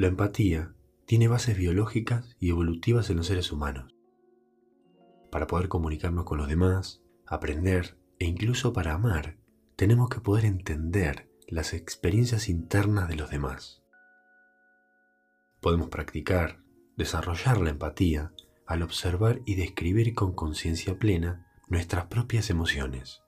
La 0.00 0.06
empatía 0.06 0.72
tiene 1.04 1.28
bases 1.28 1.58
biológicas 1.58 2.34
y 2.40 2.48
evolutivas 2.48 3.10
en 3.10 3.18
los 3.18 3.26
seres 3.26 3.52
humanos. 3.52 3.94
Para 5.30 5.46
poder 5.46 5.68
comunicarnos 5.68 6.24
con 6.24 6.38
los 6.38 6.48
demás, 6.48 7.02
aprender 7.26 7.98
e 8.18 8.24
incluso 8.24 8.72
para 8.72 8.94
amar, 8.94 9.36
tenemos 9.76 10.08
que 10.08 10.20
poder 10.20 10.46
entender 10.46 11.28
las 11.48 11.74
experiencias 11.74 12.48
internas 12.48 13.10
de 13.10 13.16
los 13.16 13.28
demás. 13.28 13.82
Podemos 15.60 15.90
practicar, 15.90 16.62
desarrollar 16.96 17.60
la 17.60 17.68
empatía 17.68 18.32
al 18.66 18.82
observar 18.82 19.42
y 19.44 19.56
describir 19.56 20.14
con 20.14 20.32
conciencia 20.32 20.98
plena 20.98 21.46
nuestras 21.68 22.06
propias 22.06 22.48
emociones. 22.48 23.20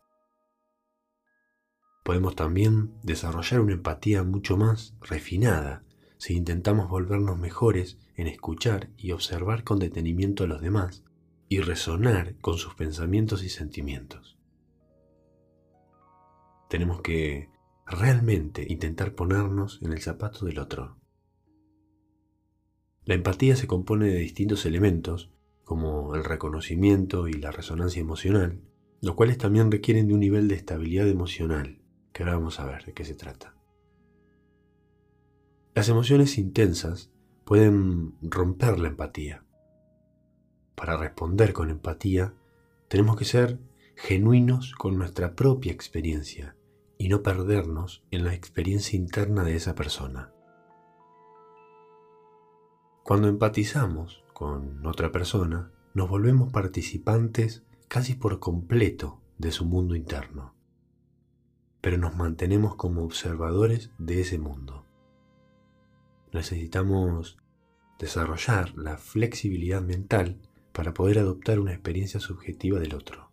Podemos 2.02 2.34
también 2.34 2.94
desarrollar 3.02 3.60
una 3.60 3.74
empatía 3.74 4.22
mucho 4.22 4.56
más 4.56 4.96
refinada 5.02 5.84
si 6.22 6.36
intentamos 6.36 6.88
volvernos 6.88 7.36
mejores 7.36 7.98
en 8.14 8.28
escuchar 8.28 8.90
y 8.96 9.10
observar 9.10 9.64
con 9.64 9.80
detenimiento 9.80 10.44
a 10.44 10.46
los 10.46 10.62
demás 10.62 11.02
y 11.48 11.58
resonar 11.58 12.36
con 12.36 12.58
sus 12.58 12.76
pensamientos 12.76 13.42
y 13.42 13.48
sentimientos. 13.48 14.38
Tenemos 16.70 17.00
que 17.00 17.48
realmente 17.86 18.64
intentar 18.68 19.16
ponernos 19.16 19.80
en 19.82 19.92
el 19.92 20.00
zapato 20.00 20.46
del 20.46 20.60
otro. 20.60 20.96
La 23.04 23.14
empatía 23.14 23.56
se 23.56 23.66
compone 23.66 24.06
de 24.06 24.18
distintos 24.18 24.64
elementos, 24.64 25.32
como 25.64 26.14
el 26.14 26.22
reconocimiento 26.22 27.26
y 27.26 27.32
la 27.32 27.50
resonancia 27.50 28.00
emocional, 28.00 28.60
los 29.00 29.16
cuales 29.16 29.38
también 29.38 29.72
requieren 29.72 30.06
de 30.06 30.14
un 30.14 30.20
nivel 30.20 30.46
de 30.46 30.54
estabilidad 30.54 31.08
emocional, 31.08 31.82
que 32.12 32.22
ahora 32.22 32.36
vamos 32.36 32.60
a 32.60 32.66
ver 32.66 32.84
de 32.84 32.92
qué 32.92 33.04
se 33.04 33.16
trata. 33.16 33.56
Las 35.74 35.88
emociones 35.88 36.36
intensas 36.36 37.10
pueden 37.46 38.14
romper 38.20 38.78
la 38.78 38.88
empatía. 38.88 39.42
Para 40.74 40.98
responder 40.98 41.54
con 41.54 41.70
empatía, 41.70 42.34
tenemos 42.88 43.16
que 43.16 43.24
ser 43.24 43.58
genuinos 43.96 44.74
con 44.74 44.98
nuestra 44.98 45.34
propia 45.34 45.72
experiencia 45.72 46.56
y 46.98 47.08
no 47.08 47.22
perdernos 47.22 48.04
en 48.10 48.24
la 48.24 48.34
experiencia 48.34 48.98
interna 48.98 49.44
de 49.44 49.56
esa 49.56 49.74
persona. 49.74 50.34
Cuando 53.02 53.28
empatizamos 53.28 54.22
con 54.34 54.84
otra 54.84 55.10
persona, 55.10 55.72
nos 55.94 56.10
volvemos 56.10 56.52
participantes 56.52 57.62
casi 57.88 58.12
por 58.14 58.40
completo 58.40 59.22
de 59.38 59.52
su 59.52 59.64
mundo 59.64 59.96
interno, 59.96 60.54
pero 61.80 61.96
nos 61.96 62.14
mantenemos 62.14 62.76
como 62.76 63.04
observadores 63.04 63.90
de 63.96 64.20
ese 64.20 64.38
mundo 64.38 64.81
necesitamos 66.32 67.38
desarrollar 67.98 68.76
la 68.76 68.96
flexibilidad 68.96 69.82
mental 69.82 70.40
para 70.72 70.94
poder 70.94 71.18
adoptar 71.18 71.60
una 71.60 71.72
experiencia 71.72 72.20
subjetiva 72.20 72.80
del 72.80 72.94
otro, 72.94 73.30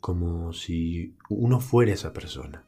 como 0.00 0.52
si 0.52 1.16
uno 1.28 1.60
fuera 1.60 1.92
esa 1.92 2.12
persona. 2.12 2.66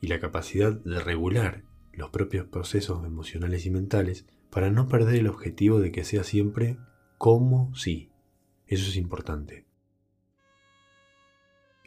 Y 0.00 0.08
la 0.08 0.20
capacidad 0.20 0.72
de 0.72 0.98
regular 0.98 1.64
los 1.92 2.10
propios 2.10 2.46
procesos 2.46 3.04
emocionales 3.04 3.66
y 3.66 3.70
mentales 3.70 4.26
para 4.50 4.70
no 4.70 4.88
perder 4.88 5.16
el 5.16 5.28
objetivo 5.28 5.80
de 5.80 5.92
que 5.92 6.04
sea 6.04 6.24
siempre 6.24 6.78
como 7.18 7.74
si. 7.74 8.10
Eso 8.66 8.88
es 8.88 8.96
importante. 8.96 9.66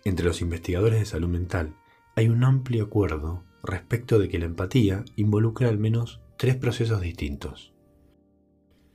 Entre 0.04 0.26
los 0.26 0.42
investigadores 0.42 1.00
de 1.00 1.06
salud 1.06 1.28
mental 1.28 1.76
hay 2.16 2.30
un 2.30 2.44
amplio 2.44 2.86
acuerdo 2.86 3.44
respecto 3.66 4.20
de 4.20 4.30
que 4.30 4.40
la 4.40 4.46
empatía 4.46 5.06
involucra 5.16 5.70
al 5.70 5.78
menos 5.78 6.22
tres 6.38 6.56
procesos 6.56 7.02
distintos. 7.02 7.74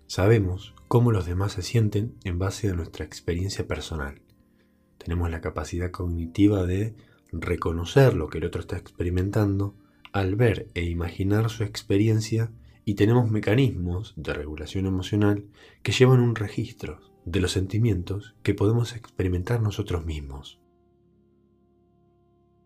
Sabemos 0.06 0.74
cómo 0.88 1.12
los 1.12 1.26
demás 1.26 1.52
se 1.52 1.62
sienten 1.62 2.16
en 2.24 2.38
base 2.38 2.68
a 2.68 2.74
nuestra 2.74 3.04
experiencia 3.04 3.66
personal. 3.66 4.22
Tenemos 4.98 5.30
la 5.30 5.40
capacidad 5.40 5.90
cognitiva 5.90 6.66
de 6.66 6.94
reconocer 7.32 8.14
lo 8.14 8.28
que 8.28 8.38
el 8.38 8.44
otro 8.44 8.60
está 8.60 8.76
experimentando 8.76 9.76
al 10.12 10.34
ver 10.34 10.68
e 10.74 10.84
imaginar 10.84 11.48
su 11.48 11.62
experiencia 11.62 12.50
y 12.84 12.94
tenemos 12.94 13.30
mecanismos 13.30 14.14
de 14.16 14.34
regulación 14.34 14.86
emocional 14.86 15.44
que 15.82 15.92
llevan 15.92 16.20
un 16.20 16.34
registro 16.34 17.00
de 17.24 17.40
los 17.40 17.52
sentimientos 17.52 18.34
que 18.42 18.54
podemos 18.54 18.96
experimentar 18.96 19.62
nosotros 19.62 20.04
mismos. 20.04 20.60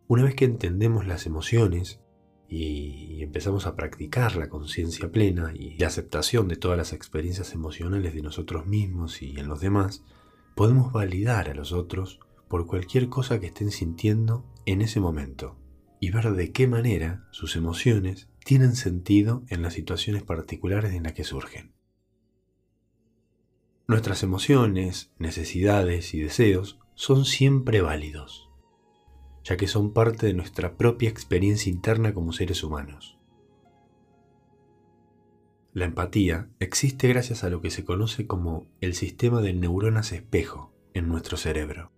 Una 0.06 0.24
vez 0.24 0.34
que 0.34 0.44
entendemos 0.44 1.06
las 1.06 1.26
emociones 1.26 2.00
y 2.56 3.20
empezamos 3.20 3.66
a 3.66 3.74
practicar 3.74 4.36
la 4.36 4.48
conciencia 4.48 5.10
plena 5.10 5.52
y 5.52 5.76
la 5.76 5.88
aceptación 5.88 6.46
de 6.46 6.54
todas 6.54 6.78
las 6.78 6.92
experiencias 6.92 7.52
emocionales 7.52 8.14
de 8.14 8.22
nosotros 8.22 8.64
mismos 8.64 9.22
y 9.22 9.40
en 9.40 9.48
los 9.48 9.60
demás, 9.60 10.04
podemos 10.54 10.92
validar 10.92 11.50
a 11.50 11.54
los 11.54 11.72
otros 11.72 12.20
por 12.46 12.68
cualquier 12.68 13.08
cosa 13.08 13.40
que 13.40 13.48
estén 13.48 13.72
sintiendo 13.72 14.46
en 14.66 14.82
ese 14.82 15.00
momento 15.00 15.58
y 15.98 16.12
ver 16.12 16.30
de 16.30 16.52
qué 16.52 16.68
manera 16.68 17.26
sus 17.32 17.56
emociones 17.56 18.28
tienen 18.44 18.76
sentido 18.76 19.42
en 19.48 19.60
las 19.62 19.74
situaciones 19.74 20.22
particulares 20.22 20.94
en 20.94 21.02
las 21.02 21.14
que 21.14 21.24
surgen. 21.24 21.72
Nuestras 23.88 24.22
emociones, 24.22 25.10
necesidades 25.18 26.14
y 26.14 26.20
deseos 26.20 26.78
son 26.94 27.24
siempre 27.24 27.80
válidos 27.80 28.48
ya 29.44 29.56
que 29.56 29.68
son 29.68 29.92
parte 29.92 30.26
de 30.26 30.34
nuestra 30.34 30.76
propia 30.76 31.10
experiencia 31.10 31.70
interna 31.70 32.14
como 32.14 32.32
seres 32.32 32.64
humanos. 32.64 33.18
La 35.74 35.84
empatía 35.84 36.48
existe 36.60 37.08
gracias 37.08 37.44
a 37.44 37.50
lo 37.50 37.60
que 37.60 37.70
se 37.70 37.84
conoce 37.84 38.26
como 38.26 38.66
el 38.80 38.94
sistema 38.94 39.40
de 39.40 39.52
neuronas 39.52 40.12
espejo 40.12 40.72
en 40.94 41.08
nuestro 41.08 41.36
cerebro. 41.36 41.92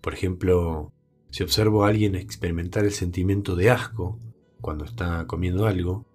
Por 0.00 0.14
ejemplo, 0.14 0.92
si 1.30 1.42
observo 1.42 1.84
a 1.84 1.88
alguien 1.88 2.14
experimentar 2.14 2.84
el 2.84 2.92
sentimiento 2.92 3.56
de 3.56 3.70
asco 3.70 4.20
cuando 4.60 4.84
está 4.84 5.26
comiendo 5.26 5.66
algo, 5.66 6.06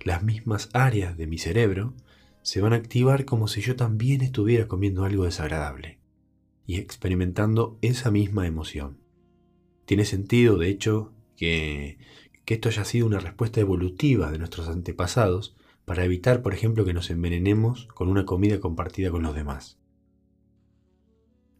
las 0.00 0.22
mismas 0.22 0.68
áreas 0.72 1.16
de 1.16 1.26
mi 1.26 1.38
cerebro 1.38 1.94
se 2.42 2.60
van 2.60 2.72
a 2.72 2.76
activar 2.76 3.24
como 3.24 3.48
si 3.48 3.60
yo 3.60 3.76
también 3.76 4.20
estuviera 4.20 4.66
comiendo 4.66 5.04
algo 5.04 5.24
desagradable 5.24 6.00
y 6.66 6.76
experimentando 6.76 7.78
esa 7.80 8.10
misma 8.10 8.46
emoción. 8.46 8.99
Tiene 9.90 10.04
sentido, 10.04 10.56
de 10.56 10.68
hecho, 10.68 11.12
que, 11.36 11.98
esto 12.46 12.68
haya 12.68 12.84
sido 12.84 13.06
una 13.08 13.18
respuesta 13.18 13.60
evolutiva 13.60 14.30
de 14.30 14.38
nuestros 14.38 14.68
antepasados 14.68 15.56
para 15.84 16.04
evitar, 16.04 16.42
por 16.42 16.54
ejemplo, 16.54 16.84
que 16.84 16.94
nos 16.94 17.10
envenenemos 17.10 17.88
con 17.88 18.08
una 18.08 18.24
comida 18.24 18.60
compartida 18.60 19.10
con 19.10 19.24
los 19.24 19.34
demás. 19.34 19.80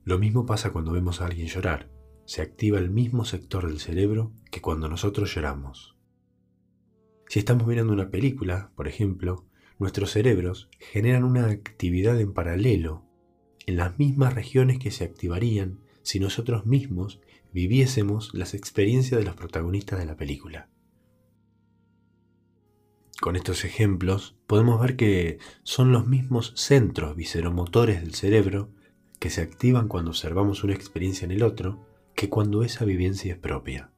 Lo 0.04 0.20
mismo 0.20 0.46
pasa 0.46 0.70
cuando 0.70 0.92
vemos 0.92 1.20
a 1.20 1.26
alguien 1.26 1.48
llorar. 1.48 1.90
Se 2.24 2.40
activa 2.40 2.78
el 2.78 2.88
mismo 2.88 3.24
sector 3.24 3.66
del 3.66 3.80
cerebro 3.80 4.32
que 4.52 4.60
cuando 4.60 4.88
nosotros 4.88 5.34
lloramos. 5.34 5.96
Si 7.26 7.40
estamos 7.40 7.66
mirando 7.66 7.92
una 7.92 8.10
película, 8.10 8.70
por 8.76 8.86
ejemplo, 8.86 9.44
nuestros 9.80 10.12
cerebros 10.12 10.70
generan 10.78 11.24
una 11.24 11.46
actividad 11.46 12.20
en 12.20 12.32
paralelo 12.32 13.02
en 13.66 13.76
las 13.76 13.98
mismas 13.98 14.34
regiones 14.34 14.78
que 14.78 14.92
se 14.92 15.02
activarían 15.02 15.80
si 16.02 16.20
nosotros 16.20 16.64
mismos 16.64 17.20
viviésemos 17.52 18.32
las 18.34 18.54
experiencias 18.54 19.18
de 19.18 19.24
los 19.24 19.34
protagonistas 19.34 19.98
de 19.98 20.06
la 20.06 20.16
película. 20.16 20.68
Con 23.20 23.36
estos 23.36 23.64
ejemplos 23.64 24.36
podemos 24.46 24.80
ver 24.80 24.96
que 24.96 25.38
son 25.62 25.92
los 25.92 26.06
mismos 26.06 26.54
centros 26.56 27.16
viseromotores 27.16 28.00
del 28.00 28.14
cerebro 28.14 28.70
que 29.18 29.30
se 29.30 29.42
activan 29.42 29.88
cuando 29.88 30.10
observamos 30.10 30.64
una 30.64 30.72
experiencia 30.74 31.26
en 31.26 31.32
el 31.32 31.42
otro 31.42 31.86
que 32.14 32.30
cuando 32.30 32.62
esa 32.62 32.84
vivencia 32.84 33.34
es 33.34 33.38
propia. 33.38 33.92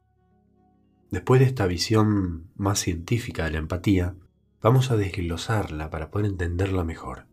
Después 1.09 1.39
de 1.39 1.45
esta 1.45 1.67
visión 1.67 2.49
más 2.55 2.79
científica 2.79 3.45
de 3.45 3.51
la 3.51 3.59
empatía, 3.59 4.15
vamos 4.61 4.91
a 4.91 4.97
desglosarla 4.97 5.89
para 5.89 6.11
poder 6.11 6.25
entenderla 6.25 6.83
mejor. 6.83 7.27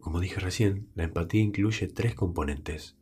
Como 0.00 0.20
dije 0.20 0.40
recién, 0.40 0.88
la 0.94 1.04
empatía 1.04 1.40
incluye 1.40 1.88
tres 1.88 2.14
componentes 2.14 2.96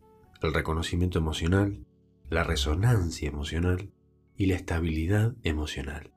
el 0.45 0.53
reconocimiento 0.53 1.19
emocional, 1.19 1.87
la 2.29 2.45
resonancia 2.45 3.29
emocional 3.29 3.91
y 4.37 4.47
la 4.47 4.57
estabilidad 4.57 5.35
emocional. 5.43 6.13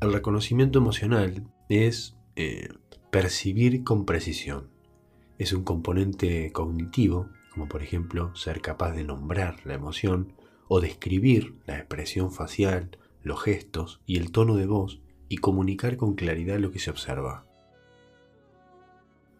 El 0.00 0.12
reconocimiento 0.12 0.78
emocional 0.78 1.48
es 1.70 2.16
eh, 2.36 2.68
percibir 3.10 3.84
con 3.84 4.04
precisión. 4.04 4.68
Es 5.38 5.52
un 5.52 5.64
componente 5.64 6.52
cognitivo, 6.52 7.30
como 7.52 7.68
por 7.68 7.82
ejemplo 7.82 8.34
ser 8.36 8.60
capaz 8.60 8.92
de 8.92 9.04
nombrar 9.04 9.64
la 9.64 9.74
emoción 9.74 10.34
o 10.68 10.80
describir 10.80 11.56
la 11.66 11.78
expresión 11.78 12.30
facial, 12.32 12.98
los 13.22 13.42
gestos 13.42 14.02
y 14.04 14.18
el 14.18 14.30
tono 14.30 14.56
de 14.56 14.66
voz 14.66 15.00
y 15.30 15.38
comunicar 15.38 15.96
con 15.96 16.14
claridad 16.14 16.58
lo 16.58 16.70
que 16.70 16.80
se 16.80 16.90
observa. 16.90 17.46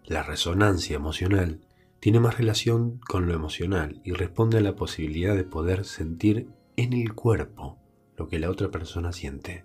La 0.07 0.23
resonancia 0.23 0.97
emocional 0.97 1.61
tiene 2.01 2.21
más 2.21 2.39
relación 2.39 2.99
con 2.99 3.27
lo 3.27 3.35
emocional 3.35 4.01
y 4.05 4.13
responde 4.13 4.59
a 4.59 4.63
la 4.63 4.77
posibilidad 4.77 5.35
de 5.35 5.45
poder 5.45 5.85
sentir 5.85 6.49
en 6.77 6.93
el 6.93 7.15
cuerpo 7.15 7.79
lo 8.17 8.29
que 8.29 8.39
la 8.39 8.51
otra 8.51 8.71
persona 8.71 9.13
siente, 9.13 9.65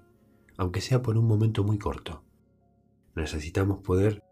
aunque 0.58 0.82
sea 0.82 1.02
por 1.02 1.18
un 1.18 1.28
momento 1.28 1.64
muy 1.64 1.78
corto. 1.78 2.24
Necesitamos 3.16 3.80
poder 3.80 4.24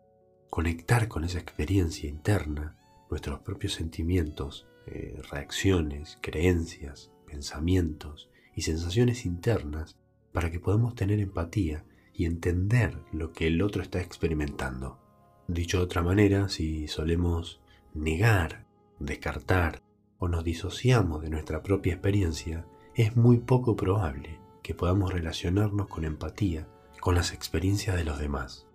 conectar 0.50 1.07
con 1.07 1.24
esa 1.24 1.39
experiencia 1.39 2.09
interna, 2.09 2.75
nuestros 3.09 3.39
propios 3.42 3.74
sentimientos, 3.74 4.68
eh, 4.88 5.21
reacciones, 5.30 6.18
creencias, 6.21 7.12
pensamientos 7.27 8.30
y 8.56 8.63
sensaciones 8.63 9.25
internas 9.25 9.95
para 10.31 10.50
que 10.50 10.59
podamos 10.59 10.95
tener 10.95 11.19
empatía 11.19 11.86
y 12.13 12.25
entender 12.25 12.98
lo 13.12 13.31
que 13.31 13.48
el 13.48 13.62
otro 13.62 13.81
está 13.81 14.01
experimentando. 14.01 15.00
Dicho 15.48 15.77
de 15.77 15.83
otra 15.83 16.01
manera, 16.01 16.50
si 16.50 16.88
solemos 16.88 17.61
negar, 17.93 18.65
descartar 18.99 19.81
o 20.17 20.27
nos 20.27 20.43
disociamos 20.43 21.21
de 21.21 21.29
nuestra 21.29 21.63
propia 21.63 21.93
experiencia, 21.93 22.65
es 22.95 23.15
muy 23.15 23.39
poco 23.39 23.75
probable 23.75 24.39
que 24.61 24.75
podamos 24.75 25.11
relacionarnos 25.13 25.88
con 25.88 26.05
empatía 26.05 26.67
con 27.01 27.15
las 27.15 27.33
experiencias 27.33 27.97
de 27.97 28.05
los 28.05 28.19
demás. 28.19 28.67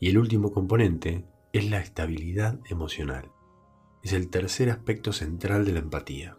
Y 0.00 0.08
el 0.08 0.18
último 0.18 0.52
componente 0.52 1.26
es 1.52 1.70
la 1.70 1.80
estabilidad 1.80 2.58
emocional. 2.68 3.30
Es 4.02 4.12
el 4.12 4.30
tercer 4.30 4.70
aspecto 4.70 5.12
central 5.12 5.64
de 5.64 5.72
la 5.72 5.80
empatía. 5.80 6.38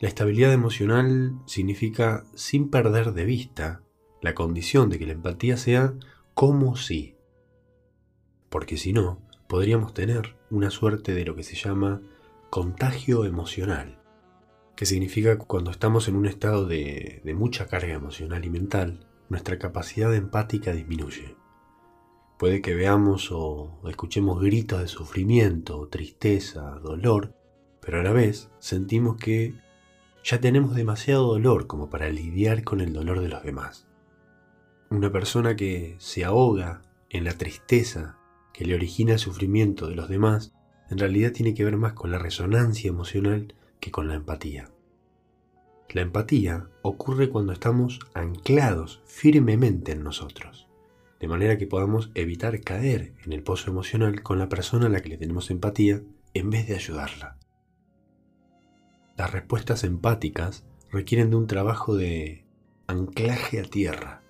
La 0.00 0.08
estabilidad 0.08 0.52
emocional 0.52 1.38
significa 1.46 2.24
sin 2.34 2.70
perder 2.70 3.12
de 3.12 3.24
vista 3.24 3.82
la 4.20 4.34
condición 4.34 4.90
de 4.90 4.98
que 4.98 5.06
la 5.06 5.12
empatía 5.12 5.56
sea 5.56 5.94
como 6.34 6.76
si. 6.76 7.16
Porque 8.50 8.76
si 8.76 8.92
no, 8.92 9.22
podríamos 9.46 9.94
tener 9.94 10.36
una 10.50 10.70
suerte 10.70 11.14
de 11.14 11.24
lo 11.24 11.34
que 11.34 11.42
se 11.42 11.56
llama 11.56 12.00
contagio 12.50 13.24
emocional, 13.24 13.98
que 14.74 14.86
significa 14.86 15.38
cuando 15.38 15.70
estamos 15.70 16.08
en 16.08 16.16
un 16.16 16.26
estado 16.26 16.66
de, 16.66 17.20
de 17.24 17.34
mucha 17.34 17.66
carga 17.66 17.94
emocional 17.94 18.44
y 18.44 18.50
mental, 18.50 19.06
nuestra 19.28 19.58
capacidad 19.58 20.14
empática 20.14 20.72
disminuye. 20.72 21.36
Puede 22.38 22.60
que 22.60 22.74
veamos 22.74 23.30
o 23.32 23.80
escuchemos 23.88 24.40
gritos 24.40 24.80
de 24.80 24.88
sufrimiento, 24.88 25.88
tristeza, 25.88 26.78
dolor, 26.82 27.34
pero 27.80 28.00
a 28.00 28.02
la 28.02 28.12
vez 28.12 28.50
sentimos 28.58 29.16
que 29.16 29.54
ya 30.22 30.40
tenemos 30.40 30.74
demasiado 30.74 31.28
dolor 31.28 31.66
como 31.66 31.88
para 31.88 32.10
lidiar 32.10 32.62
con 32.64 32.80
el 32.80 32.92
dolor 32.92 33.20
de 33.20 33.28
los 33.28 33.42
demás. 33.42 33.86
Una 34.90 35.10
persona 35.10 35.56
que 35.56 35.96
se 35.98 36.24
ahoga 36.24 36.82
en 37.10 37.24
la 37.24 37.32
tristeza 37.32 38.18
que 38.56 38.64
le 38.64 38.74
origina 38.74 39.12
el 39.12 39.18
sufrimiento 39.18 39.86
de 39.86 39.96
los 39.96 40.08
demás, 40.08 40.54
en 40.90 40.98
realidad 40.98 41.32
tiene 41.32 41.54
que 41.54 41.64
ver 41.64 41.76
más 41.76 41.92
con 41.92 42.10
la 42.10 42.18
resonancia 42.18 42.88
emocional 42.88 43.54
que 43.80 43.90
con 43.90 44.08
la 44.08 44.14
empatía. 44.14 44.70
La 45.90 46.02
empatía 46.02 46.68
ocurre 46.82 47.28
cuando 47.28 47.52
estamos 47.52 48.00
anclados 48.14 49.02
firmemente 49.06 49.92
en 49.92 50.02
nosotros 50.02 50.66
de 51.20 51.28
manera 51.28 51.56
que 51.56 51.66
podamos 51.66 52.10
evitar 52.14 52.60
caer 52.60 53.14
en 53.24 53.32
el 53.32 53.42
pozo 53.42 53.70
emocional 53.70 54.22
con 54.22 54.38
la 54.38 54.48
persona 54.48 54.86
a 54.86 54.88
la 54.88 55.00
que 55.00 55.08
le 55.10 55.18
tenemos 55.18 55.50
empatía 55.50 56.02
en 56.34 56.50
vez 56.50 56.66
de 56.66 56.74
ayudarla. 56.74 57.38
Las 59.16 59.32
respuestas 59.32 59.84
empáticas 59.84 60.66
requieren 60.90 61.30
de 61.30 61.36
un 61.36 61.46
trabajo 61.46 61.96
de 61.96 62.46
anclaje 62.86 63.60
a 63.60 63.64
tierra 63.64 64.22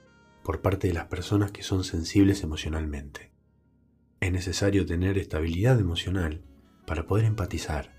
por 0.44 0.62
parte 0.62 0.86
de 0.88 0.94
las 0.94 1.06
personas 1.06 1.50
que 1.50 1.64
son 1.64 1.82
sensibles 1.82 2.44
emocionalmente. 2.44 3.32
Es 4.20 4.32
necesario 4.32 4.86
tener 4.86 5.18
estabilidad 5.18 5.78
emocional 5.78 6.42
para 6.86 7.06
poder 7.06 7.24
empatizar. 7.24 7.94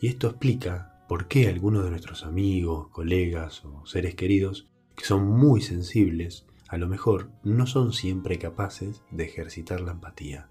Y 0.00 0.08
esto 0.08 0.28
explica 0.28 1.04
por 1.08 1.26
qué 1.26 1.48
algunos 1.48 1.84
de 1.84 1.90
nuestros 1.90 2.24
amigos, 2.24 2.88
colegas 2.88 3.64
o 3.64 3.86
seres 3.86 4.14
queridos 4.14 4.68
que 4.94 5.04
son 5.04 5.26
muy 5.26 5.62
sensibles 5.62 6.44
a 6.68 6.76
lo 6.76 6.86
mejor 6.86 7.30
no 7.42 7.66
son 7.66 7.94
siempre 7.94 8.38
capaces 8.38 9.02
de 9.10 9.24
ejercitar 9.24 9.80
la 9.80 9.92
empatía. 9.92 10.50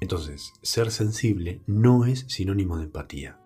Entonces, 0.00 0.52
ser 0.62 0.92
sensible 0.92 1.60
no 1.66 2.04
es 2.04 2.24
sinónimo 2.28 2.78
de 2.78 2.84
empatía. 2.84 3.40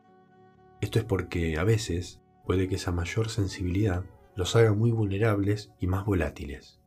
Esto 0.82 0.98
es 0.98 1.06
porque 1.06 1.56
a 1.56 1.64
veces 1.64 2.20
puede 2.44 2.68
que 2.68 2.74
esa 2.74 2.92
mayor 2.92 3.30
sensibilidad 3.30 4.04
los 4.36 4.54
haga 4.54 4.74
muy 4.74 4.90
vulnerables 4.90 5.72
y 5.80 5.86
más 5.86 6.04
volátiles. 6.04 6.81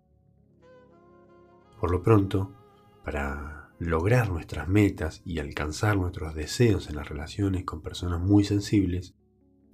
Por 1.80 1.92
lo 1.92 2.02
pronto, 2.02 2.56
para 3.04 3.70
lograr 3.80 4.30
nuestras 4.30 4.68
metas 4.68 5.22
y 5.26 5.40
alcanzar 5.40 5.98
nuestros 5.98 6.34
deseos 6.34 6.90
en 6.90 6.96
las 6.96 7.10
relaciones 7.10 7.66
con 7.66 7.82
personas 7.82 8.22
muy 8.22 8.44
sensibles, 8.44 9.16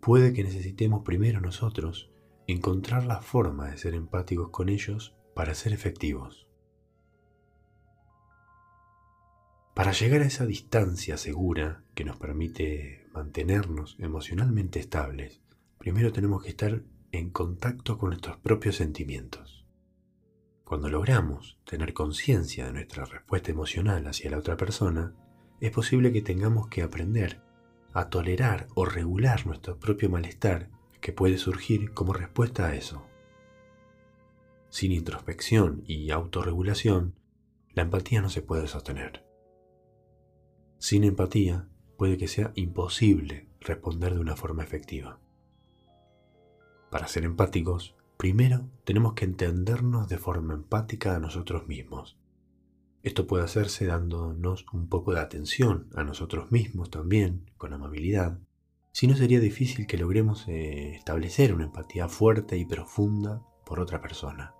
puede 0.01 0.33
que 0.33 0.43
necesitemos 0.43 1.03
primero 1.03 1.39
nosotros 1.39 2.11
encontrar 2.47 3.05
la 3.05 3.21
forma 3.21 3.69
de 3.69 3.77
ser 3.77 3.93
empáticos 3.93 4.49
con 4.49 4.69
ellos 4.69 5.15
para 5.35 5.53
ser 5.53 5.73
efectivos. 5.73 6.47
Para 9.73 9.93
llegar 9.93 10.21
a 10.21 10.25
esa 10.25 10.45
distancia 10.45 11.17
segura 11.17 11.83
que 11.95 12.03
nos 12.03 12.17
permite 12.17 13.07
mantenernos 13.13 13.95
emocionalmente 13.99 14.79
estables, 14.79 15.41
primero 15.77 16.11
tenemos 16.11 16.43
que 16.43 16.49
estar 16.49 16.83
en 17.11 17.29
contacto 17.29 17.97
con 17.97 18.09
nuestros 18.09 18.37
propios 18.37 18.75
sentimientos. 18.75 19.60
Cuando 20.71 20.87
logramos 20.87 21.59
tener 21.65 21.93
conciencia 21.93 22.65
de 22.65 22.71
nuestra 22.71 23.03
respuesta 23.03 23.51
emocional 23.51 24.07
hacia 24.07 24.31
la 24.31 24.37
otra 24.37 24.55
persona, 24.55 25.13
es 25.59 25.69
posible 25.69 26.13
que 26.13 26.21
tengamos 26.21 26.69
que 26.69 26.81
aprender 26.81 27.41
a 27.91 28.07
tolerar 28.07 28.69
o 28.73 28.85
regular 28.85 29.45
nuestro 29.45 29.77
propio 29.79 30.09
malestar 30.09 30.69
que 31.01 31.11
puede 31.11 31.37
surgir 31.37 31.91
como 31.91 32.13
respuesta 32.13 32.67
a 32.67 32.75
eso. 32.75 33.05
Sin 34.69 34.93
introspección 34.93 35.83
y 35.87 36.09
autorregulación, 36.11 37.15
la 37.73 37.81
empatía 37.81 38.21
no 38.21 38.29
se 38.29 38.41
puede 38.41 38.69
sostener. 38.69 39.25
Sin 40.77 41.03
empatía, 41.03 41.67
puede 41.97 42.17
que 42.17 42.29
sea 42.29 42.53
imposible 42.55 43.49
responder 43.59 44.13
de 44.13 44.21
una 44.21 44.37
forma 44.37 44.63
efectiva. 44.63 45.19
Para 46.89 47.09
ser 47.09 47.25
empáticos, 47.25 47.93
primero 48.21 48.69
tenemos 48.83 49.13
que 49.13 49.25
entendernos 49.25 50.07
de 50.07 50.19
forma 50.19 50.53
empática 50.53 51.15
a 51.15 51.19
nosotros 51.19 51.67
mismos. 51.67 52.19
Esto 53.01 53.25
puede 53.25 53.43
hacerse 53.43 53.87
dándonos 53.87 54.67
un 54.73 54.89
poco 54.89 55.11
de 55.11 55.19
atención 55.19 55.89
a 55.95 56.03
nosotros 56.03 56.51
mismos 56.51 56.91
también, 56.91 57.49
con 57.57 57.73
amabilidad, 57.73 58.37
si 58.91 59.07
no 59.07 59.15
sería 59.15 59.39
difícil 59.39 59.87
que 59.87 59.97
logremos 59.97 60.47
eh, 60.47 60.93
establecer 60.93 61.51
una 61.51 61.63
empatía 61.63 62.07
fuerte 62.07 62.59
y 62.59 62.65
profunda 62.65 63.41
por 63.65 63.79
otra 63.79 64.01
persona. 64.01 64.53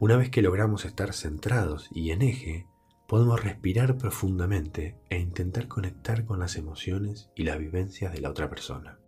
Una 0.00 0.16
vez 0.16 0.30
que 0.30 0.42
logramos 0.42 0.84
estar 0.84 1.14
centrados 1.14 1.90
y 1.92 2.10
en 2.10 2.22
eje, 2.22 2.66
podemos 3.06 3.40
respirar 3.40 3.98
profundamente 3.98 4.98
e 5.10 5.20
intentar 5.20 5.68
conectar 5.68 6.24
con 6.24 6.40
las 6.40 6.56
emociones 6.56 7.30
y 7.36 7.44
las 7.44 7.60
vivencias 7.60 8.12
de 8.12 8.20
la 8.20 8.30
otra 8.30 8.50
persona. 8.50 8.98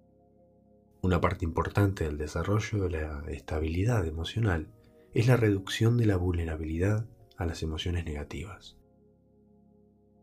Una 1.02 1.21
parte 1.21 1.45
importante 1.45 2.04
del 2.04 2.19
desarrollo 2.19 2.85
de 2.85 2.90
la 2.90 3.23
estabilidad 3.28 4.07
emocional 4.07 4.69
es 5.14 5.26
la 5.26 5.37
reducción 5.37 5.97
de 5.97 6.07
la 6.07 6.16
vulnerabilidad 6.16 7.09
a 7.37 7.47
las 7.47 7.62
emociones 7.62 8.04
negativas. 8.04 8.76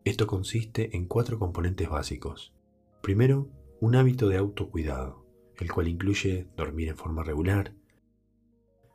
Esto 0.05 0.27
consiste 0.27 0.95
en 0.95 1.07
cuatro 1.07 1.39
componentes 1.39 1.89
básicos 1.89 2.53
Primero, 3.01 3.49
un 3.79 3.95
hábito 3.95 4.27
de 4.27 4.35
autocuidado, 4.37 5.25
el 5.57 5.71
cual 5.71 5.87
incluye 5.87 6.49
dormir 6.57 6.89
en 6.89 6.97
forma 6.97 7.23
regular, 7.23 7.73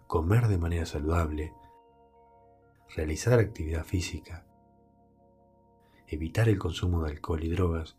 comer 0.07 0.49
de 0.49 0.59
manera 0.59 0.85
saludable, 0.85 1.55
realizar 2.95 3.39
actividad 3.39 3.85
física, 3.85 4.47
evitar 6.07 6.49
el 6.49 6.59
consumo 6.59 7.03
de 7.03 7.13
alcohol 7.13 7.43
y 7.43 7.49
drogas 7.49 7.97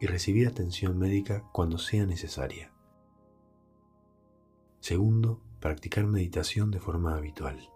y 0.00 0.06
recibir 0.06 0.46
atención 0.46 0.98
médica 0.98 1.44
cuando 1.52 1.78
sea 1.78 2.06
necesaria. 2.06 2.72
Segundo, 4.80 5.42
practicar 5.60 6.06
meditación 6.06 6.70
de 6.70 6.80
forma 6.80 7.16
habitual. 7.16 7.70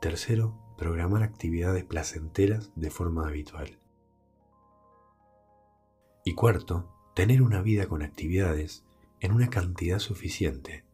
Tercero, 0.00 0.58
programar 0.78 1.22
actividades 1.22 1.84
placenteras 1.84 2.70
de 2.74 2.90
forma 2.90 3.26
habitual. 3.26 3.78
Y 6.24 6.34
cuarto, 6.34 6.90
tener 7.14 7.42
una 7.42 7.60
vida 7.60 7.86
con 7.86 8.02
actividades 8.02 8.84
en 9.20 9.32
una 9.32 9.50
cantidad 9.50 9.98
suficiente 9.98 10.84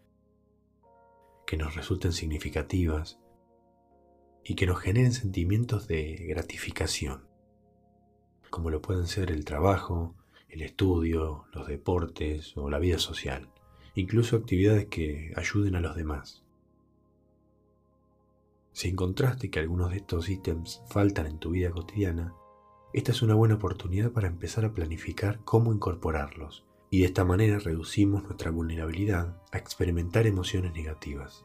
que 1.47 1.57
nos 1.57 1.77
resulten 1.77 2.13
significativas 2.13 3.21
y 4.43 4.55
que 4.55 4.67
nos 4.67 4.81
generen 4.81 5.13
sentimientos 5.13 5.87
de 5.87 6.17
gratificación, 6.29 7.26
como 8.51 8.71
lo 8.71 8.83
pueden 8.83 9.07
ser 9.07 9.31
el 9.31 9.45
trabajo, 9.45 10.15
el 10.49 10.63
estudio, 10.63 11.45
los 11.53 11.67
deportes 11.67 12.57
o 12.57 12.71
la 12.71 12.79
vida 12.79 12.99
social, 12.99 13.51
incluso 13.95 14.37
actividades 14.37 14.87
que 14.87 15.33
ayuden 15.37 15.77
a 15.77 15.81
los 15.81 15.97
demás. 15.97 16.43
Si 18.73 18.89
encontraste 18.89 19.51
que 19.51 19.59
algunos 19.59 19.91
de 19.91 19.97
estos 19.97 20.29
ítems 20.29 20.83
faltan 20.89 21.27
en 21.27 21.39
tu 21.39 21.51
vida 21.51 21.71
cotidiana, 21.71 22.35
esta 22.93 23.13
es 23.13 23.23
una 23.23 23.35
buena 23.35 23.57
oportunidad 23.57 24.13
para 24.13 24.29
empezar 24.29 24.65
a 24.65 24.73
planificar 24.73 25.41
cómo 25.45 25.73
incorporarlos 25.73 26.65
y 26.91 27.01
de 27.01 27.07
esta 27.07 27.25
manera 27.25 27.59
reducimos 27.59 28.23
nuestra 28.25 28.51
vulnerabilidad 28.51 29.37
a 29.53 29.59
experimentar 29.59 30.27
emociones 30.27 30.73
negativas. 30.73 31.45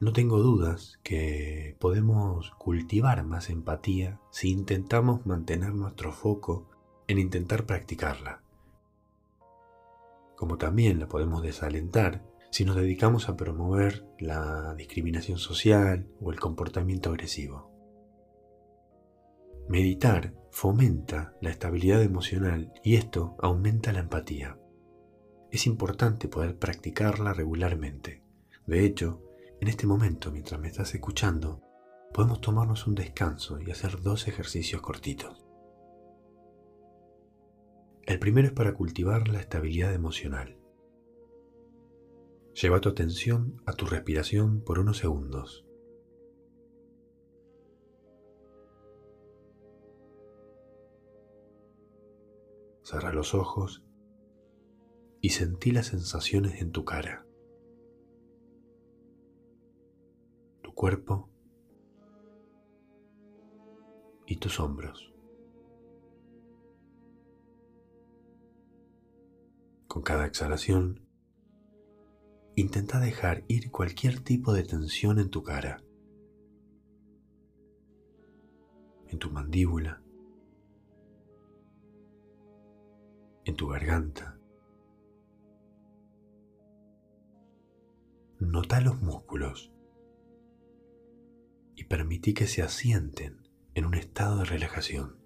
No 0.00 0.14
tengo 0.14 0.38
dudas 0.38 0.98
que 1.02 1.76
podemos 1.78 2.52
cultivar 2.52 3.22
más 3.22 3.50
empatía 3.50 4.18
si 4.30 4.50
intentamos 4.50 5.26
mantener 5.26 5.74
nuestro 5.74 6.10
foco 6.10 6.70
en 7.06 7.18
intentar 7.18 7.66
practicarla, 7.66 8.42
como 10.36 10.56
también 10.56 11.00
la 11.00 11.06
podemos 11.06 11.42
desalentar 11.42 12.24
si 12.50 12.64
nos 12.64 12.76
dedicamos 12.76 13.28
a 13.28 13.36
promover 13.36 14.06
la 14.18 14.74
discriminación 14.74 15.36
social 15.36 16.08
o 16.22 16.32
el 16.32 16.40
comportamiento 16.40 17.10
agresivo. 17.10 17.70
Meditar 19.68 20.32
fomenta 20.50 21.34
la 21.42 21.50
estabilidad 21.50 22.02
emocional 22.02 22.72
y 22.82 22.94
esto 22.96 23.36
aumenta 23.38 23.92
la 23.92 24.00
empatía. 24.00 24.58
Es 25.50 25.66
importante 25.66 26.26
poder 26.26 26.56
practicarla 26.56 27.34
regularmente. 27.34 28.22
De 28.66 28.86
hecho, 28.86 29.29
en 29.60 29.68
este 29.68 29.86
momento, 29.86 30.32
mientras 30.32 30.58
me 30.58 30.68
estás 30.68 30.94
escuchando, 30.94 31.62
podemos 32.14 32.40
tomarnos 32.40 32.86
un 32.86 32.94
descanso 32.94 33.60
y 33.60 33.70
hacer 33.70 34.00
dos 34.00 34.26
ejercicios 34.26 34.80
cortitos. 34.80 35.44
El 38.04 38.18
primero 38.18 38.48
es 38.48 38.54
para 38.54 38.72
cultivar 38.72 39.28
la 39.28 39.38
estabilidad 39.38 39.92
emocional. 39.92 40.58
Lleva 42.54 42.80
tu 42.80 42.88
atención 42.88 43.62
a 43.66 43.74
tu 43.74 43.84
respiración 43.84 44.62
por 44.62 44.78
unos 44.78 44.96
segundos. 44.96 45.66
Cerra 52.82 53.12
los 53.12 53.34
ojos 53.34 53.84
y 55.20 55.28
sentí 55.30 55.70
las 55.70 55.88
sensaciones 55.88 56.62
en 56.62 56.72
tu 56.72 56.86
cara. 56.86 57.29
Cuerpo 60.80 61.28
y 64.24 64.36
tus 64.36 64.58
hombros. 64.60 65.12
Con 69.88 70.00
cada 70.00 70.24
exhalación, 70.24 71.06
intenta 72.56 72.98
dejar 72.98 73.44
ir 73.46 73.70
cualquier 73.70 74.20
tipo 74.20 74.54
de 74.54 74.62
tensión 74.62 75.18
en 75.18 75.28
tu 75.28 75.42
cara, 75.42 75.84
en 79.08 79.18
tu 79.18 79.30
mandíbula, 79.30 80.02
en 83.44 83.54
tu 83.54 83.68
garganta. 83.68 84.40
Nota 88.38 88.80
los 88.80 88.98
músculos 89.02 89.74
permití 91.90 92.34
que 92.34 92.46
se 92.46 92.62
asienten 92.62 93.48
en 93.74 93.84
un 93.84 93.94
estado 93.96 94.38
de 94.38 94.44
relajación. 94.44 95.18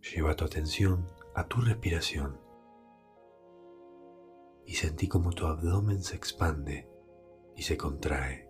Lleva 0.00 0.36
tu 0.36 0.44
atención 0.44 1.10
a 1.34 1.48
tu 1.48 1.60
respiración 1.62 2.40
y 4.64 4.74
sentí 4.74 5.08
como 5.08 5.32
tu 5.32 5.46
abdomen 5.46 6.00
se 6.00 6.14
expande 6.14 6.88
y 7.56 7.62
se 7.64 7.76
contrae. 7.76 8.48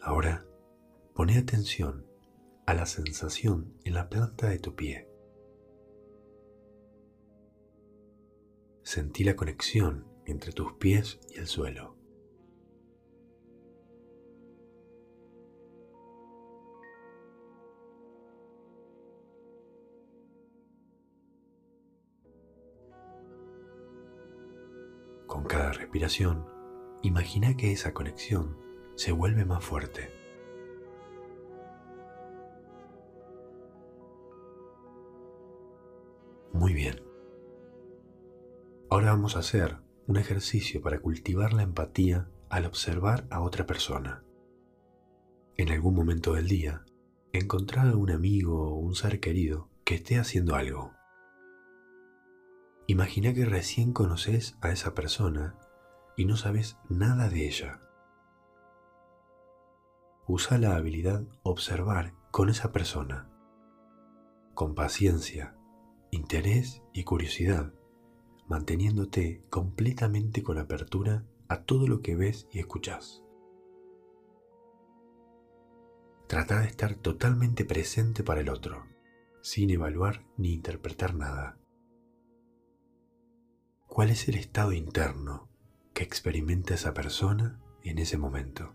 Ahora 0.00 0.45
Pone 1.26 1.38
atención 1.38 2.06
a 2.66 2.74
la 2.74 2.86
sensación 2.86 3.74
en 3.82 3.94
la 3.94 4.08
planta 4.08 4.48
de 4.48 4.60
tu 4.60 4.76
pie. 4.76 5.08
Sentí 8.84 9.24
la 9.24 9.34
conexión 9.34 10.06
entre 10.24 10.52
tus 10.52 10.74
pies 10.74 11.18
y 11.34 11.40
el 11.40 11.48
suelo. 11.48 11.96
Con 25.26 25.42
cada 25.42 25.72
respiración, 25.72 26.46
imagina 27.02 27.56
que 27.56 27.72
esa 27.72 27.92
conexión 27.92 28.56
se 28.94 29.10
vuelve 29.10 29.44
más 29.44 29.64
fuerte. 29.64 30.25
Muy 36.56 36.72
bien. 36.72 37.02
Ahora 38.88 39.10
vamos 39.10 39.36
a 39.36 39.40
hacer 39.40 39.76
un 40.06 40.16
ejercicio 40.16 40.80
para 40.80 41.00
cultivar 41.00 41.52
la 41.52 41.62
empatía 41.62 42.30
al 42.48 42.64
observar 42.64 43.26
a 43.28 43.42
otra 43.42 43.66
persona. 43.66 44.24
En 45.58 45.70
algún 45.70 45.94
momento 45.94 46.32
del 46.32 46.48
día, 46.48 46.86
encontrar 47.34 47.88
a 47.88 47.96
un 47.96 48.10
amigo 48.10 48.70
o 48.70 48.78
un 48.78 48.94
ser 48.94 49.20
querido 49.20 49.68
que 49.84 49.96
esté 49.96 50.18
haciendo 50.18 50.54
algo. 50.54 50.92
Imagina 52.86 53.34
que 53.34 53.44
recién 53.44 53.92
conoces 53.92 54.56
a 54.62 54.70
esa 54.70 54.94
persona 54.94 55.58
y 56.16 56.24
no 56.24 56.38
sabes 56.38 56.78
nada 56.88 57.28
de 57.28 57.46
ella. 57.46 57.82
Usa 60.26 60.56
la 60.56 60.74
habilidad 60.74 61.22
observar 61.42 62.14
con 62.30 62.48
esa 62.48 62.72
persona, 62.72 63.28
con 64.54 64.74
paciencia, 64.74 65.55
interés 66.16 66.82
y 66.92 67.04
curiosidad, 67.04 67.72
manteniéndote 68.48 69.44
completamente 69.50 70.42
con 70.42 70.58
apertura 70.58 71.24
a 71.48 71.62
todo 71.62 71.86
lo 71.86 72.00
que 72.00 72.16
ves 72.16 72.48
y 72.50 72.58
escuchas. 72.58 73.22
Trata 76.26 76.60
de 76.60 76.66
estar 76.66 76.96
totalmente 76.96 77.64
presente 77.64 78.24
para 78.24 78.40
el 78.40 78.48
otro, 78.48 78.86
sin 79.42 79.70
evaluar 79.70 80.26
ni 80.36 80.54
interpretar 80.54 81.14
nada. 81.14 81.58
¿Cuál 83.86 84.10
es 84.10 84.26
el 84.28 84.34
estado 84.34 84.72
interno 84.72 85.48
que 85.94 86.02
experimenta 86.02 86.74
esa 86.74 86.94
persona 86.94 87.60
en 87.84 87.98
ese 87.98 88.18
momento? 88.18 88.74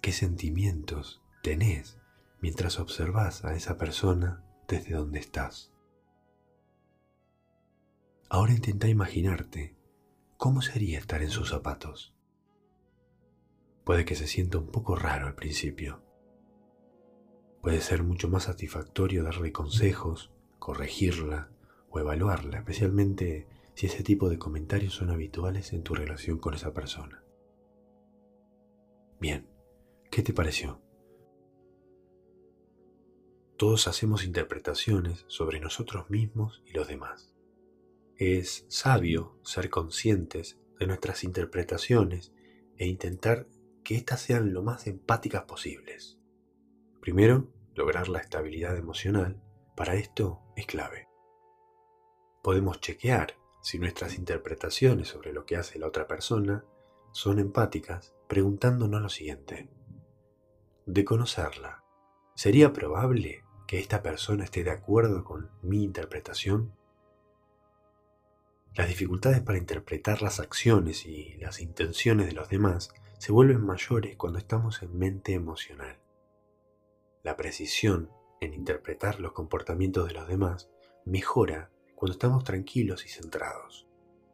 ¿Qué 0.00 0.12
sentimientos 0.12 1.22
tenés 1.42 1.98
mientras 2.40 2.78
observas 2.78 3.44
a 3.44 3.54
esa 3.56 3.76
persona 3.76 4.45
desde 4.68 4.94
donde 4.94 5.18
estás. 5.18 5.72
Ahora 8.28 8.52
intenta 8.52 8.88
imaginarte 8.88 9.76
cómo 10.36 10.62
sería 10.62 10.98
estar 10.98 11.22
en 11.22 11.30
sus 11.30 11.50
zapatos. 11.50 12.14
Puede 13.84 14.04
que 14.04 14.16
se 14.16 14.26
sienta 14.26 14.58
un 14.58 14.66
poco 14.66 14.96
raro 14.96 15.28
al 15.28 15.34
principio. 15.34 16.02
Puede 17.62 17.80
ser 17.80 18.02
mucho 18.02 18.28
más 18.28 18.44
satisfactorio 18.44 19.22
darle 19.22 19.52
consejos, 19.52 20.32
corregirla 20.58 21.50
o 21.90 22.00
evaluarla, 22.00 22.58
especialmente 22.58 23.46
si 23.74 23.86
ese 23.86 24.02
tipo 24.02 24.28
de 24.28 24.38
comentarios 24.38 24.94
son 24.94 25.10
habituales 25.10 25.72
en 25.72 25.82
tu 25.82 25.94
relación 25.94 26.38
con 26.38 26.54
esa 26.54 26.72
persona. 26.72 27.22
Bien, 29.20 29.46
¿qué 30.10 30.22
te 30.22 30.32
pareció? 30.32 30.80
Todos 33.56 33.88
hacemos 33.88 34.22
interpretaciones 34.24 35.24
sobre 35.28 35.60
nosotros 35.60 36.10
mismos 36.10 36.62
y 36.66 36.72
los 36.72 36.88
demás. 36.88 37.32
Es 38.16 38.66
sabio 38.68 39.38
ser 39.42 39.70
conscientes 39.70 40.58
de 40.78 40.86
nuestras 40.86 41.24
interpretaciones 41.24 42.34
e 42.76 42.86
intentar 42.86 43.46
que 43.82 43.96
éstas 43.96 44.20
sean 44.20 44.52
lo 44.52 44.62
más 44.62 44.86
empáticas 44.86 45.44
posibles. 45.44 46.18
Primero, 47.00 47.48
lograr 47.74 48.08
la 48.08 48.18
estabilidad 48.18 48.76
emocional. 48.76 49.40
Para 49.74 49.94
esto 49.94 50.42
es 50.54 50.66
clave. 50.66 51.08
Podemos 52.42 52.80
chequear 52.80 53.38
si 53.62 53.78
nuestras 53.78 54.18
interpretaciones 54.18 55.08
sobre 55.08 55.32
lo 55.32 55.46
que 55.46 55.56
hace 55.56 55.78
la 55.78 55.86
otra 55.86 56.06
persona 56.06 56.64
son 57.12 57.38
empáticas 57.38 58.14
preguntándonos 58.28 59.00
lo 59.00 59.08
siguiente. 59.08 59.70
De 60.84 61.04
conocerla, 61.06 61.84
¿sería 62.34 62.72
probable 62.74 63.45
que 63.66 63.78
esta 63.78 64.02
persona 64.02 64.44
esté 64.44 64.64
de 64.64 64.70
acuerdo 64.70 65.24
con 65.24 65.50
mi 65.62 65.82
interpretación? 65.82 66.72
Las 68.74 68.88
dificultades 68.88 69.40
para 69.40 69.58
interpretar 69.58 70.22
las 70.22 70.38
acciones 70.38 71.06
y 71.06 71.34
las 71.38 71.60
intenciones 71.60 72.26
de 72.26 72.32
los 72.32 72.48
demás 72.48 72.92
se 73.18 73.32
vuelven 73.32 73.64
mayores 73.64 74.16
cuando 74.16 74.38
estamos 74.38 74.82
en 74.82 74.96
mente 74.96 75.32
emocional. 75.32 75.98
La 77.22 77.36
precisión 77.36 78.10
en 78.40 78.54
interpretar 78.54 79.20
los 79.20 79.32
comportamientos 79.32 80.06
de 80.06 80.14
los 80.14 80.28
demás 80.28 80.70
mejora 81.04 81.70
cuando 81.94 82.12
estamos 82.12 82.44
tranquilos 82.44 83.06
y 83.06 83.08
centrados, 83.08 83.88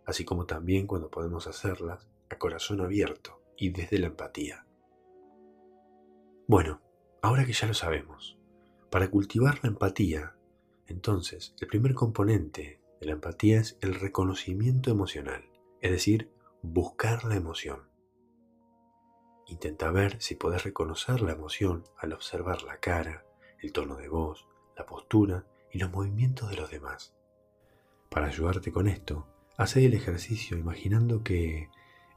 así 0.04 0.24
como 0.24 0.46
también 0.46 0.86
cuando 0.86 1.10
podemos 1.10 1.46
hacerlas 1.46 2.08
a 2.28 2.36
corazón 2.36 2.80
abierto 2.80 3.40
y 3.56 3.70
desde 3.70 3.98
la 3.98 4.08
empatía. 4.08 4.66
Bueno, 6.48 6.82
ahora 7.22 7.46
que 7.46 7.52
ya 7.52 7.68
lo 7.68 7.74
sabemos, 7.74 8.36
para 8.92 9.08
cultivar 9.08 9.58
la 9.62 9.70
empatía, 9.70 10.36
entonces 10.86 11.54
el 11.62 11.66
primer 11.66 11.94
componente 11.94 12.78
de 13.00 13.06
la 13.06 13.12
empatía 13.12 13.58
es 13.58 13.78
el 13.80 13.94
reconocimiento 13.94 14.90
emocional, 14.90 15.48
es 15.80 15.90
decir, 15.90 16.30
buscar 16.60 17.24
la 17.24 17.36
emoción. 17.36 17.88
Intenta 19.46 19.90
ver 19.90 20.20
si 20.20 20.34
puedes 20.34 20.62
reconocer 20.62 21.22
la 21.22 21.32
emoción 21.32 21.84
al 21.96 22.12
observar 22.12 22.64
la 22.64 22.80
cara, 22.80 23.24
el 23.62 23.72
tono 23.72 23.96
de 23.96 24.10
voz, 24.10 24.46
la 24.76 24.84
postura 24.84 25.46
y 25.72 25.78
los 25.78 25.90
movimientos 25.90 26.50
de 26.50 26.56
los 26.56 26.70
demás. 26.70 27.14
Para 28.10 28.26
ayudarte 28.26 28.72
con 28.72 28.88
esto, 28.88 29.26
hace 29.56 29.86
el 29.86 29.94
ejercicio 29.94 30.58
imaginando 30.58 31.24
que 31.24 31.70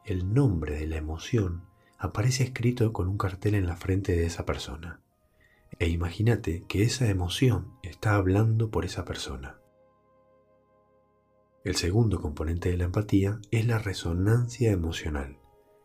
el 0.03 0.34
nombre 0.34 0.75
de 0.77 0.88
la 0.88 0.98
emoción 0.98 1.70
aparece 1.98 2.44
escrito 2.44 2.91
con 2.91 3.08
un 3.08 3.17
cartel 3.17 3.55
en 3.55 3.65
la 3.65 3.77
frente 3.77 4.12
de 4.12 4.25
esa 4.25 4.46
persona. 4.46 5.05
E 5.79 5.89
imagínate 5.89 6.63
que 6.67 6.84
esa 6.84 7.10
emoción 7.10 7.77
está 7.84 8.15
hablando 8.15 8.72
por 8.72 8.86
esa 8.86 9.03
persona. 9.03 9.60
El 11.63 11.75
segundo 11.75 12.22
componente 12.22 12.70
de 12.70 12.77
la 12.77 12.86
empatía 12.86 13.39
es 13.51 13.65
la 13.65 13.79
resonancia 13.79 14.72
emocional, 14.72 15.39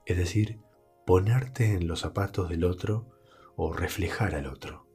es 0.06 0.16
decir, 0.16 0.60
ponerte 1.06 1.72
en 1.72 1.88
los 1.88 2.00
zapatos 2.00 2.48
del 2.50 2.64
otro 2.64 3.08
o 3.56 3.72
reflejar 3.72 4.34
al 4.34 4.46
otro. 4.46 4.86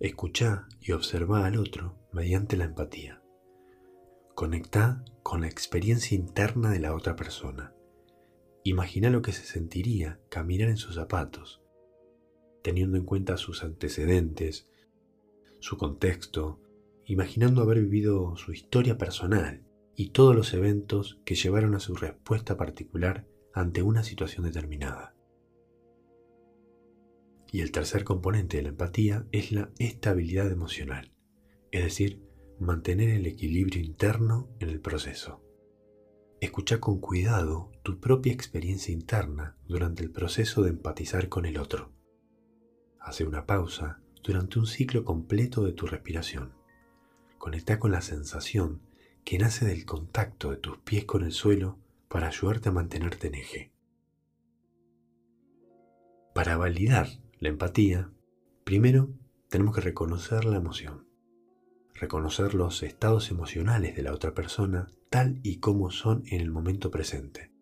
Escucha 0.00 0.66
y 0.80 0.92
observa 0.92 1.46
al 1.46 1.58
otro 1.58 1.96
mediante 2.12 2.56
la 2.56 2.64
empatía. 2.64 3.22
Conecta 4.34 5.04
con 5.22 5.42
la 5.42 5.46
experiencia 5.46 6.16
interna 6.16 6.70
de 6.70 6.80
la 6.80 6.94
otra 6.94 7.14
persona. 7.14 7.72
Imagina 8.64 9.10
lo 9.10 9.22
que 9.22 9.32
se 9.32 9.44
sentiría 9.44 10.18
caminar 10.28 10.70
en 10.70 10.76
sus 10.76 10.96
zapatos, 10.96 11.61
teniendo 12.62 12.96
en 12.96 13.04
cuenta 13.04 13.36
sus 13.36 13.64
antecedentes, 13.64 14.68
su 15.60 15.76
contexto, 15.76 16.60
imaginando 17.04 17.62
haber 17.62 17.80
vivido 17.80 18.36
su 18.36 18.52
historia 18.52 18.98
personal 18.98 19.64
y 19.96 20.10
todos 20.10 20.34
los 20.34 20.54
eventos 20.54 21.20
que 21.24 21.34
llevaron 21.34 21.74
a 21.74 21.80
su 21.80 21.94
respuesta 21.94 22.56
particular 22.56 23.26
ante 23.52 23.82
una 23.82 24.02
situación 24.02 24.44
determinada. 24.44 25.14
Y 27.50 27.60
el 27.60 27.70
tercer 27.70 28.04
componente 28.04 28.56
de 28.56 28.62
la 28.62 28.70
empatía 28.70 29.26
es 29.30 29.52
la 29.52 29.70
estabilidad 29.78 30.50
emocional, 30.50 31.12
es 31.70 31.84
decir, 31.84 32.22
mantener 32.58 33.10
el 33.10 33.26
equilibrio 33.26 33.82
interno 33.82 34.48
en 34.58 34.70
el 34.70 34.80
proceso. 34.80 35.42
Escucha 36.40 36.80
con 36.80 36.98
cuidado 36.98 37.70
tu 37.82 38.00
propia 38.00 38.32
experiencia 38.32 38.92
interna 38.92 39.56
durante 39.68 40.02
el 40.02 40.10
proceso 40.10 40.62
de 40.62 40.70
empatizar 40.70 41.28
con 41.28 41.44
el 41.44 41.58
otro. 41.58 41.92
Hace 43.02 43.24
una 43.24 43.46
pausa 43.46 44.00
durante 44.22 44.58
un 44.60 44.66
ciclo 44.66 45.04
completo 45.04 45.64
de 45.64 45.72
tu 45.72 45.86
respiración. 45.86 46.54
Conecta 47.36 47.78
con 47.80 47.90
la 47.90 48.00
sensación 48.00 48.80
que 49.24 49.38
nace 49.38 49.66
del 49.66 49.84
contacto 49.84 50.50
de 50.50 50.56
tus 50.56 50.78
pies 50.78 51.04
con 51.04 51.24
el 51.24 51.32
suelo 51.32 51.78
para 52.08 52.28
ayudarte 52.28 52.68
a 52.68 52.72
mantenerte 52.72 53.26
en 53.26 53.34
eje. 53.34 53.72
Para 56.32 56.56
validar 56.56 57.08
la 57.40 57.48
empatía, 57.48 58.10
primero 58.64 59.10
tenemos 59.48 59.74
que 59.74 59.80
reconocer 59.80 60.44
la 60.44 60.56
emoción, 60.56 61.06
reconocer 61.94 62.54
los 62.54 62.82
estados 62.82 63.30
emocionales 63.30 63.96
de 63.96 64.02
la 64.02 64.12
otra 64.12 64.32
persona 64.32 64.86
tal 65.10 65.40
y 65.42 65.58
como 65.58 65.90
son 65.90 66.22
en 66.26 66.40
el 66.40 66.50
momento 66.50 66.90
presente. 66.90 67.52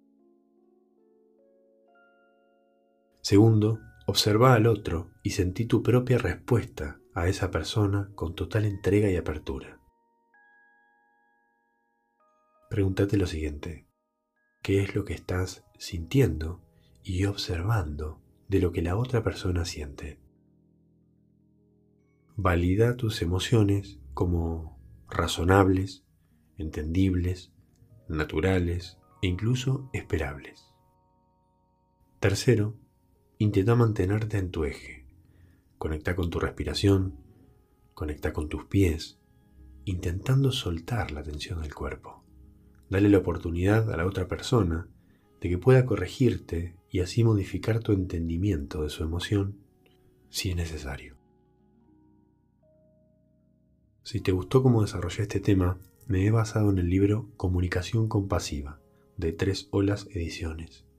Segundo, 3.22 3.80
observa 4.06 4.54
al 4.54 4.66
otro 4.66 5.10
y 5.22 5.30
sentí 5.30 5.66
tu 5.66 5.82
propia 5.82 6.18
respuesta 6.18 7.00
a 7.14 7.28
esa 7.28 7.50
persona 7.50 8.10
con 8.14 8.34
total 8.34 8.64
entrega 8.64 9.10
y 9.10 9.16
apertura. 9.16 9.80
Pregúntate 12.68 13.16
lo 13.16 13.26
siguiente, 13.26 13.88
qué 14.62 14.82
es 14.82 14.94
lo 14.94 15.04
que 15.04 15.14
estás 15.14 15.64
sintiendo 15.78 16.62
y 17.02 17.24
observando 17.24 18.22
de 18.48 18.60
lo 18.60 18.72
que 18.72 18.82
la 18.82 18.96
otra 18.96 19.22
persona 19.22 19.64
siente. 19.64 20.20
Valida 22.36 22.96
tus 22.96 23.22
emociones 23.22 23.98
como 24.14 24.78
razonables, 25.08 26.04
entendibles, 26.56 27.52
naturales 28.08 28.98
e 29.22 29.26
incluso 29.26 29.90
esperables. 29.92 30.72
Tercero, 32.18 32.79
intenta 33.40 33.74
mantenerte 33.74 34.36
en 34.36 34.50
tu 34.50 34.64
eje. 34.64 35.06
Conecta 35.78 36.14
con 36.14 36.28
tu 36.28 36.38
respiración, 36.40 37.14
conecta 37.94 38.34
con 38.34 38.50
tus 38.50 38.66
pies, 38.66 39.18
intentando 39.86 40.52
soltar 40.52 41.10
la 41.10 41.22
tensión 41.22 41.62
del 41.62 41.74
cuerpo. 41.74 42.22
Dale 42.90 43.08
la 43.08 43.16
oportunidad 43.16 43.90
a 43.90 43.96
la 43.96 44.04
otra 44.04 44.28
persona 44.28 44.88
de 45.40 45.48
que 45.48 45.56
pueda 45.56 45.86
corregirte 45.86 46.76
y 46.90 47.00
así 47.00 47.24
modificar 47.24 47.80
tu 47.80 47.92
entendimiento 47.92 48.82
de 48.82 48.90
su 48.90 49.04
emoción 49.04 49.56
si 50.28 50.50
es 50.50 50.56
necesario. 50.56 51.16
Si 54.02 54.20
te 54.20 54.32
gustó 54.32 54.62
cómo 54.62 54.82
desarrollé 54.82 55.22
este 55.22 55.40
tema, 55.40 55.78
me 56.06 56.26
he 56.26 56.30
basado 56.30 56.68
en 56.68 56.76
el 56.76 56.90
libro 56.90 57.30
Comunicación 57.38 58.06
Compasiva, 58.06 58.80
de 59.16 59.32
Tres 59.32 59.68
Olas 59.70 60.08
Ediciones. 60.10 60.89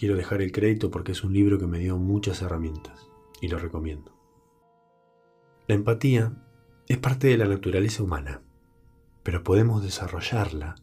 Quiero 0.00 0.16
dejar 0.16 0.40
el 0.40 0.50
crédito 0.50 0.90
porque 0.90 1.12
es 1.12 1.24
un 1.24 1.34
libro 1.34 1.58
que 1.58 1.66
me 1.66 1.78
dio 1.78 1.98
muchas 1.98 2.40
herramientas 2.40 3.10
y 3.42 3.48
lo 3.48 3.58
recomiendo. 3.58 4.18
La 5.68 5.74
empatía 5.74 6.42
es 6.88 6.96
parte 6.96 7.26
de 7.26 7.36
la 7.36 7.44
naturaleza 7.44 8.02
humana, 8.02 8.40
pero 9.22 9.44
podemos 9.44 9.82
desarrollarla 9.82 10.76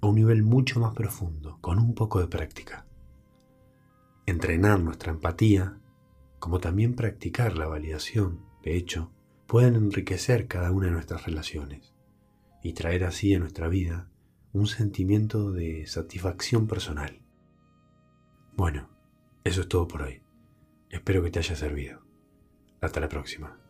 a 0.00 0.06
un 0.06 0.14
nivel 0.14 0.42
mucho 0.42 0.80
más 0.80 0.94
profundo, 0.94 1.58
con 1.60 1.78
un 1.78 1.94
poco 1.94 2.18
de 2.18 2.28
práctica. 2.28 2.86
Entrenar 4.24 4.80
nuestra 4.80 5.12
empatía, 5.12 5.78
como 6.38 6.58
también 6.58 6.94
practicar 6.94 7.58
la 7.58 7.66
validación, 7.66 8.40
de 8.62 8.78
hecho, 8.78 9.12
pueden 9.46 9.74
enriquecer 9.74 10.46
cada 10.46 10.72
una 10.72 10.86
de 10.86 10.92
nuestras 10.92 11.26
relaciones 11.26 11.92
y 12.62 12.72
traer 12.72 13.04
así 13.04 13.34
a 13.34 13.38
nuestra 13.38 13.68
vida 13.68 14.08
un 14.54 14.66
sentimiento 14.66 15.52
de 15.52 15.86
satisfacción 15.86 16.66
personal. 16.66 17.21
Bueno, 18.54 18.90
eso 19.44 19.62
es 19.62 19.68
todo 19.68 19.88
por 19.88 20.02
hoy. 20.02 20.22
Espero 20.90 21.22
que 21.22 21.30
te 21.30 21.38
haya 21.38 21.56
servido. 21.56 22.02
Hasta 22.80 23.00
la 23.00 23.08
próxima. 23.08 23.61